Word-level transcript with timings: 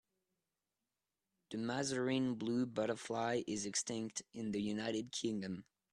The 1.51 1.59
Mazarine 1.59 2.33
Blue 2.33 2.65
butterfly 2.65 3.43
is 3.45 3.67
extinct 3.67 4.23
in 4.33 4.51
the 4.51 4.59
United 4.59 5.11
Kingdom. 5.11 5.63